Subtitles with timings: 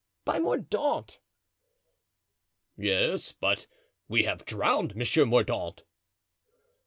[0.25, 1.19] "By Mordaunt."
[2.75, 3.67] "Yes, but
[4.07, 5.83] we have drowned Monsieur Mordaunt."